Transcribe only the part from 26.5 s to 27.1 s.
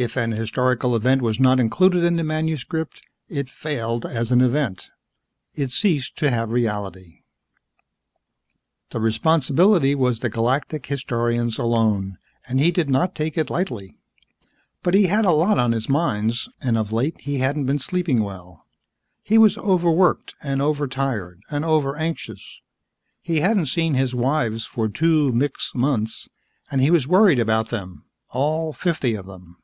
and he was